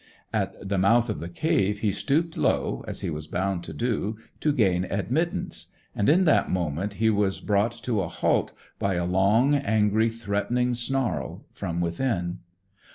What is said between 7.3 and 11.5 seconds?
brought to a halt by a long, angry, threatening snarl